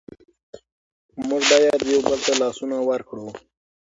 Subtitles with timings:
[1.27, 3.27] موږ باید یو بل ته لاسونه ورکړو.